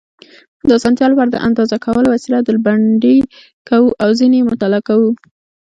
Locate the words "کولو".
1.85-2.07